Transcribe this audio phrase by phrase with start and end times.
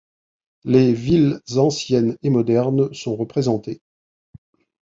[0.63, 3.83] Les villes ancienne et moderne sont représentées.